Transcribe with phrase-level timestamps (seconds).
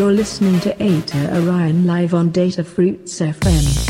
[0.00, 3.89] You're listening to Aitor Orion live on Datafruits FM.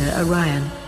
[0.00, 0.87] Orion.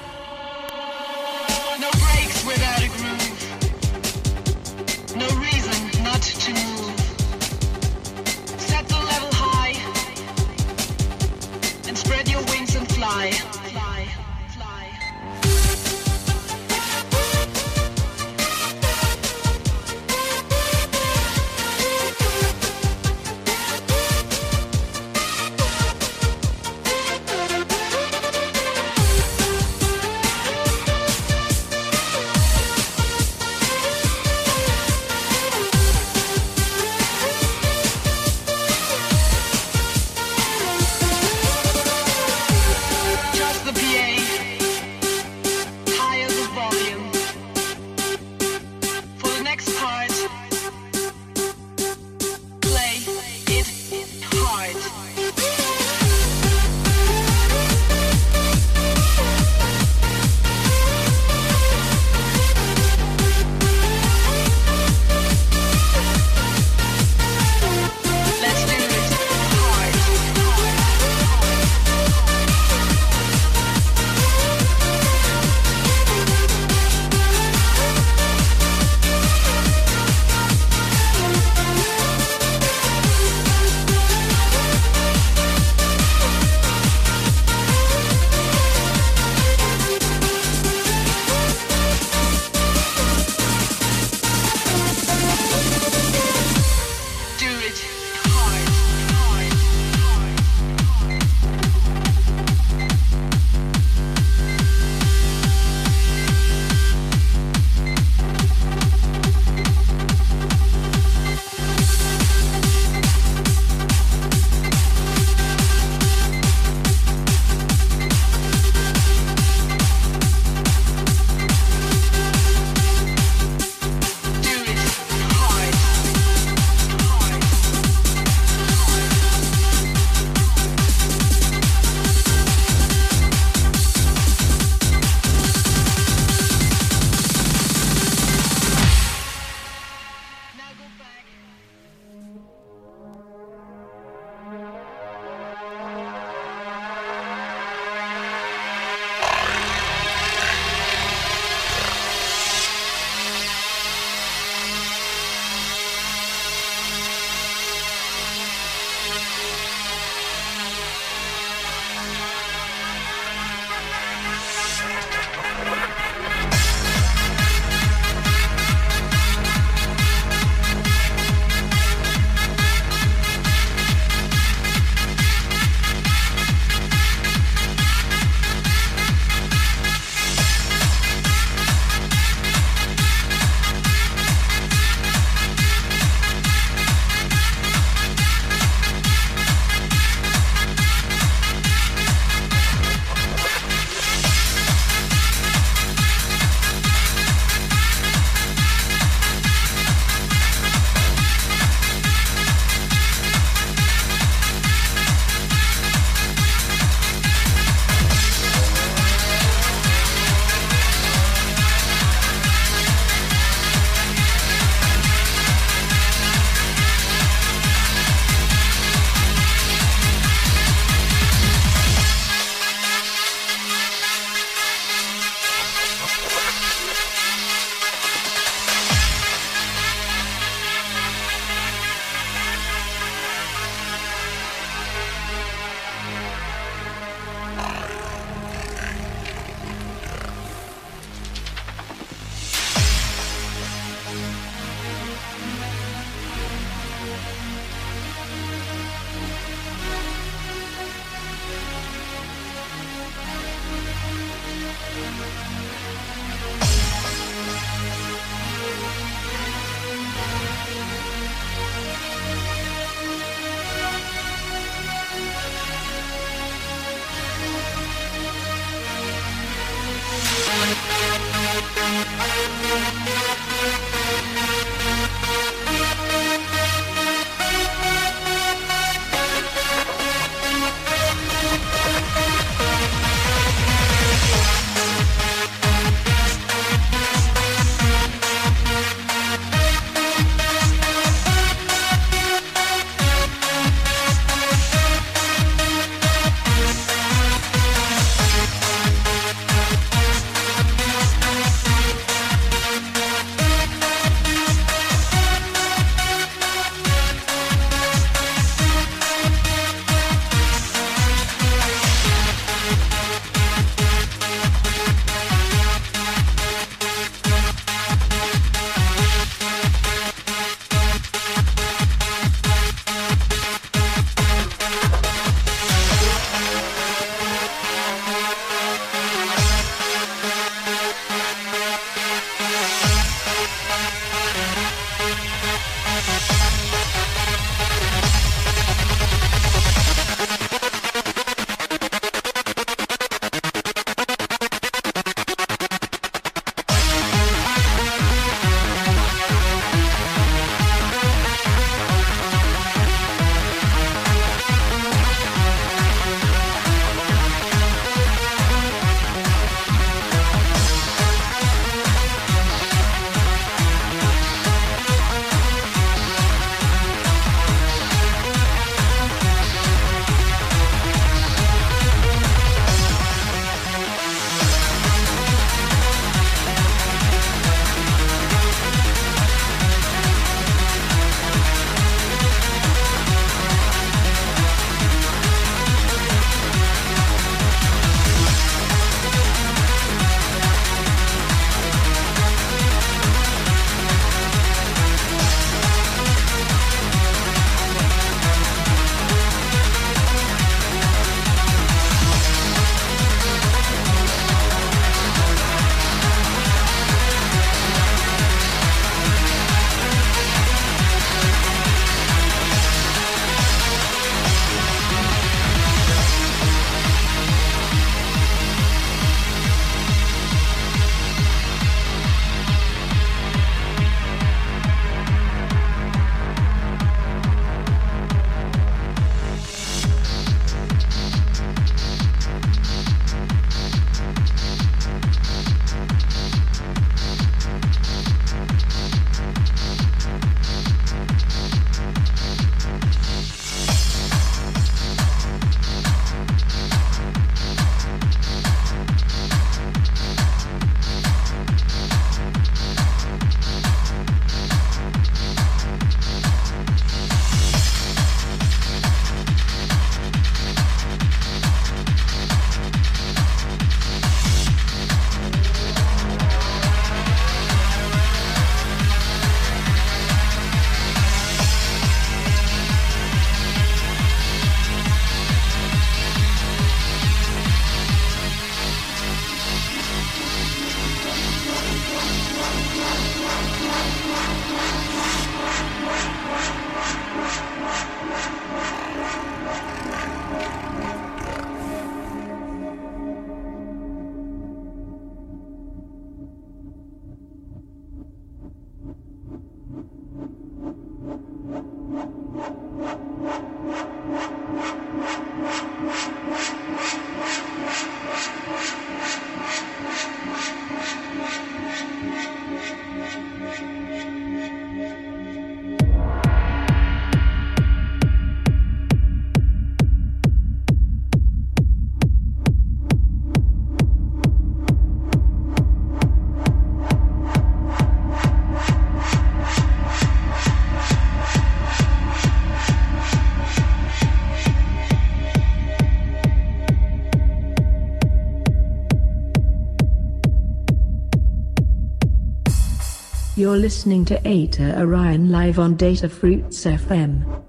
[543.51, 547.40] You're listening to Aitor Orion live on Datafruits FM.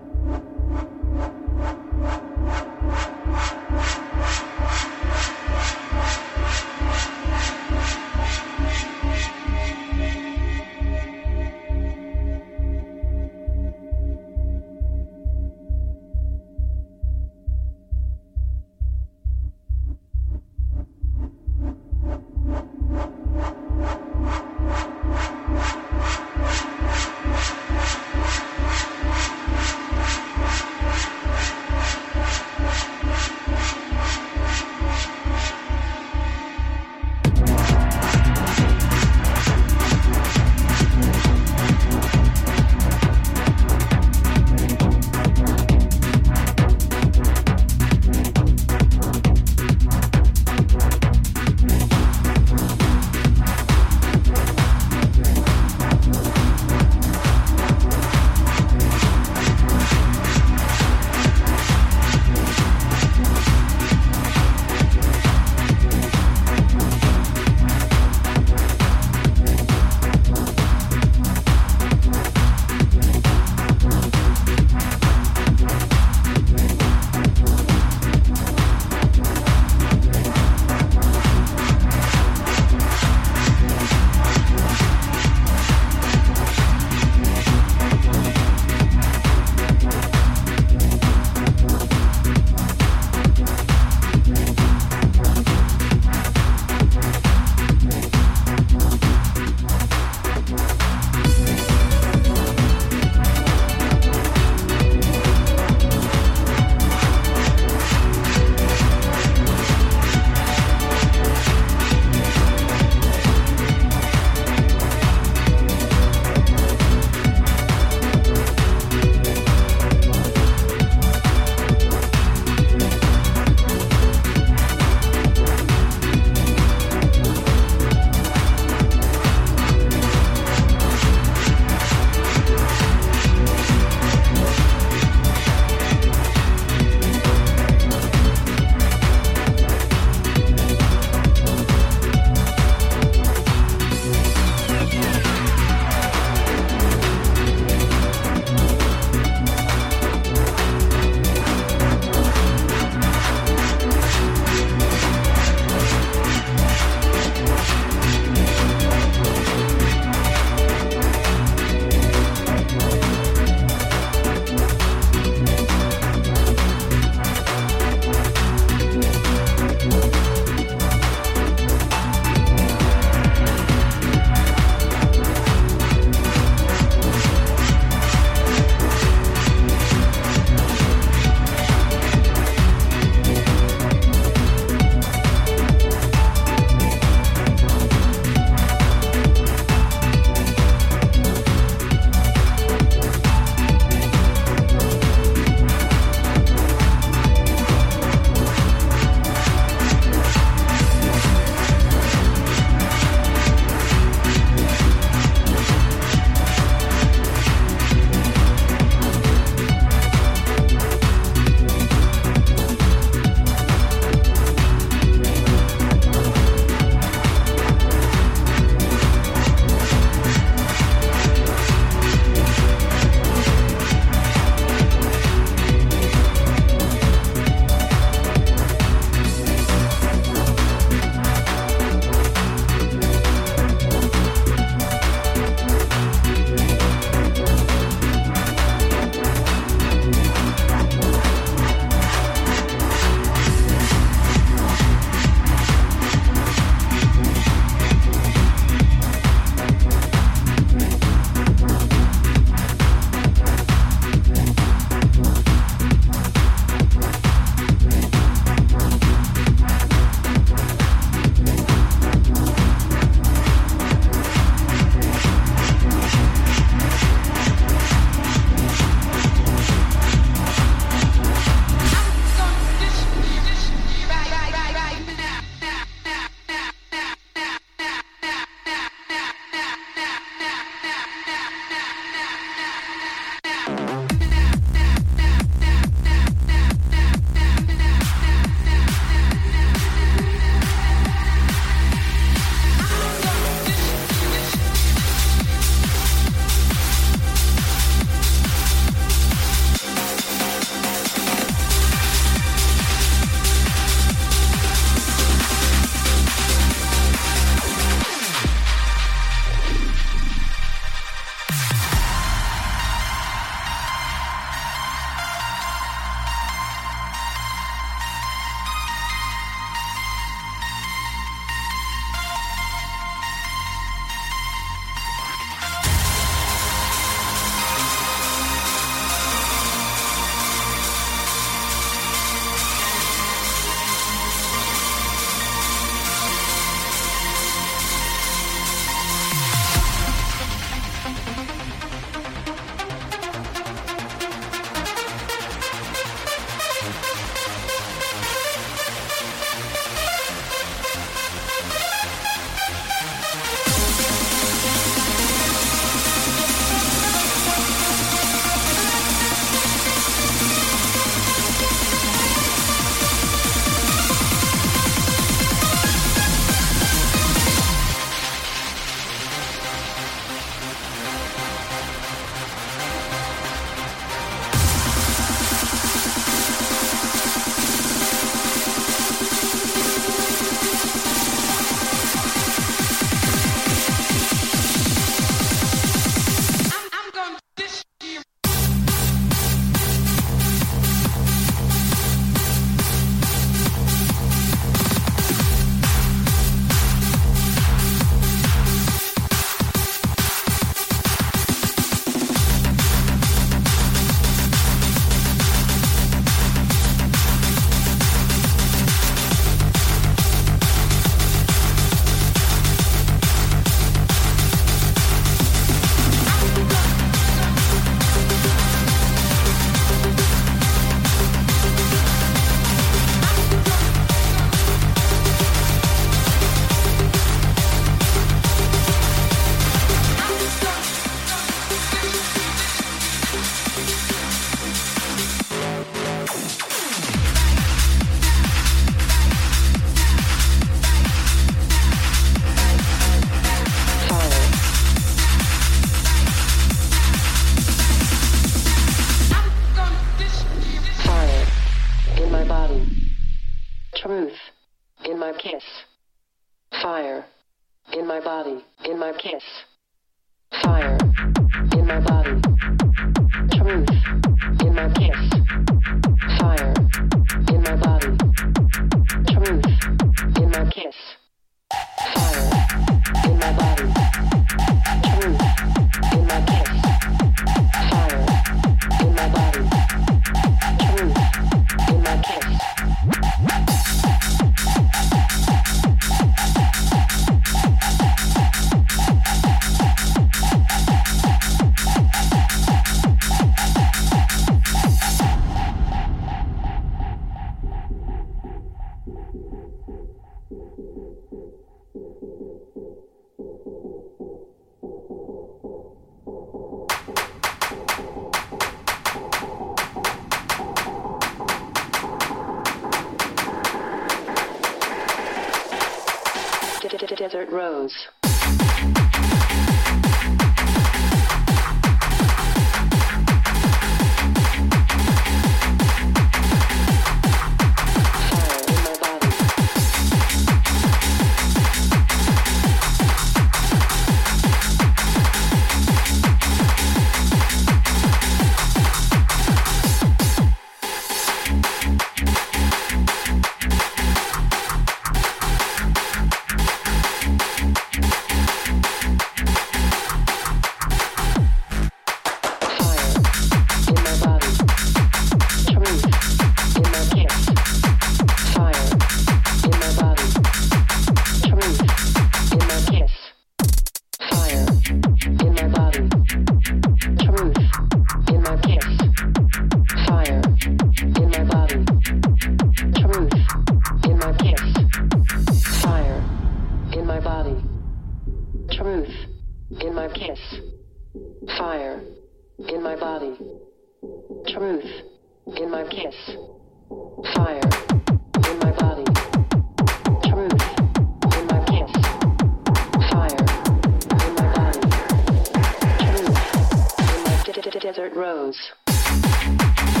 [598.51, 600.00] sounds.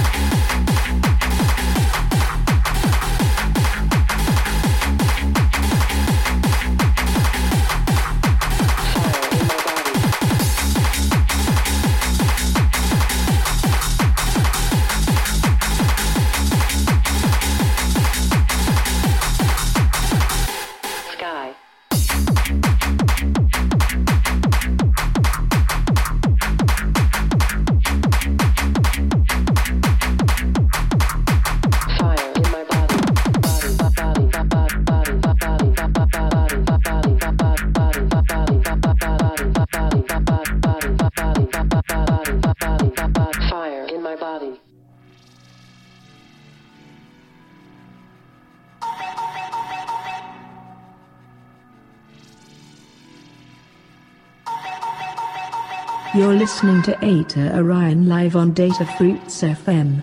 [56.41, 60.01] listening to Aitor Orion live on Data Fruits FM.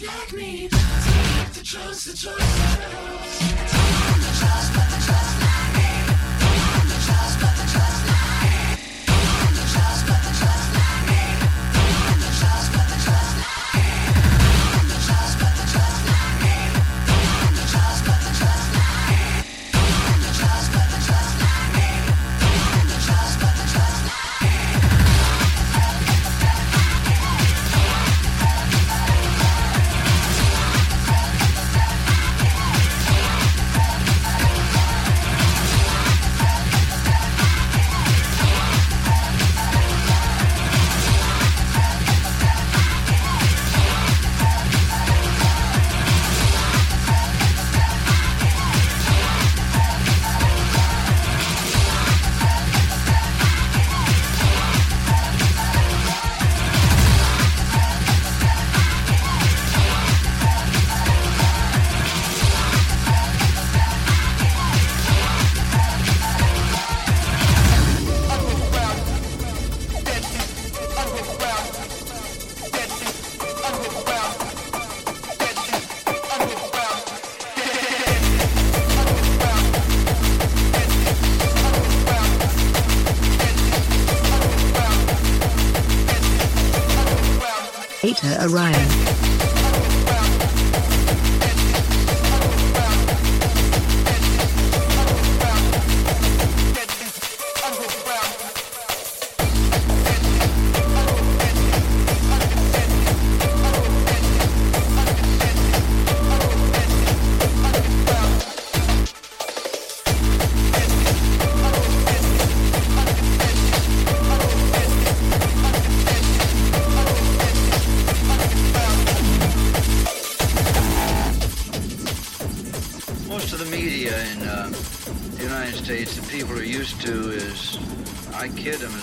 [0.00, 0.72] Aitor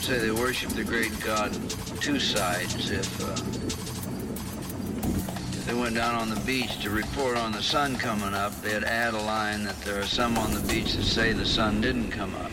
[0.05, 1.51] say they worship the great God
[1.99, 2.91] two sides.
[2.91, 3.31] If, uh,
[5.57, 8.83] if they went down on the beach to report on the sun coming up, they'd
[8.83, 12.11] add a line that there are some on the beach that say the sun didn't
[12.11, 12.51] come up.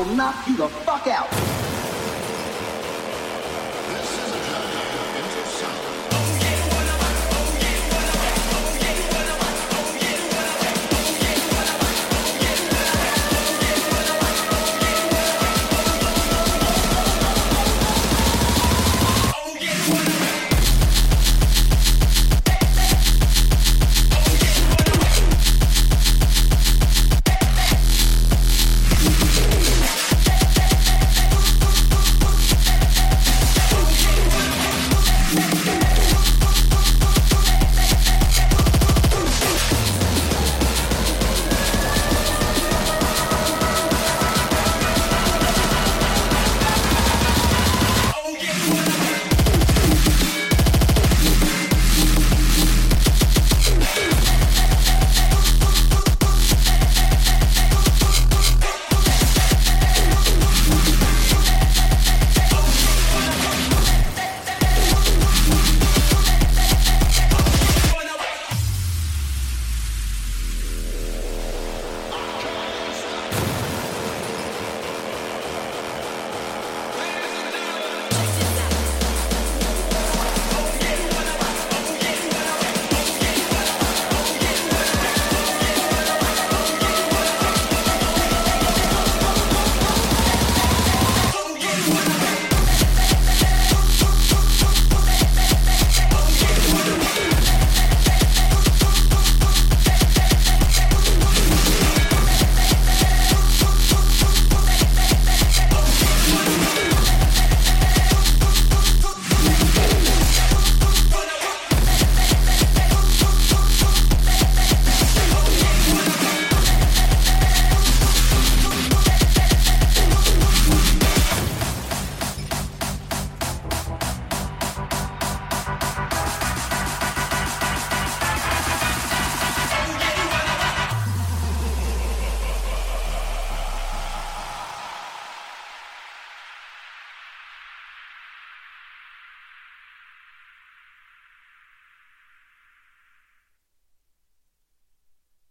[0.00, 0.39] Aitor Orion.